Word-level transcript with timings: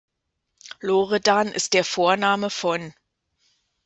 Loredan 0.81 1.49
ist 1.49 1.73
der 1.75 1.83
Vorname 1.85 2.49
von 2.49 2.95